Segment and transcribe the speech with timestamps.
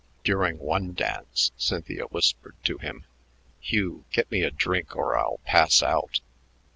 [0.23, 3.05] During one dance Cynthia whispered to him,
[3.59, 6.21] "Hugh, get me a drink or I'll pass out."